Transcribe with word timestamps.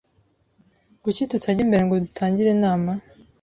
Kuki 1.01 1.21
tutajya 1.31 1.61
imbere 1.65 1.81
ngo 1.83 1.95
dutangire 2.05 2.49
inama? 2.57 2.91